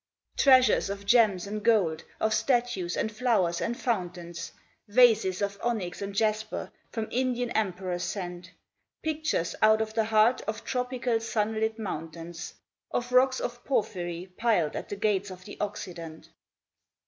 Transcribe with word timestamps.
Treasures 0.35 0.89
of 0.89 1.05
gems 1.05 1.45
and 1.45 1.61
gold, 1.61 2.03
of 2.19 2.33
statues 2.33 2.97
and 2.97 3.11
flowers 3.11 3.61
and 3.61 3.79
fountains, 3.79 4.51
Vases 4.87 5.43
of 5.43 5.59
onyx 5.61 6.01
and 6.01 6.15
jasper 6.15 6.71
from 6.91 7.07
Indian 7.11 7.51
emperors 7.51 8.01
sent; 8.01 8.49
Pictures 9.03 9.53
out 9.61 9.79
of 9.79 9.93
the 9.93 10.05
heart 10.05 10.41
of 10.47 10.63
tropical 10.63 11.19
sunlit 11.19 11.77
mountains, 11.77 12.55
Of 12.89 13.11
rocks 13.11 13.39
of 13.39 13.63
porphyry 13.63 14.33
piled 14.37 14.75
at 14.75 14.89
the 14.89 14.95
gates 14.95 15.29
of 15.29 15.45
the 15.45 15.55
Occident. 15.61 16.29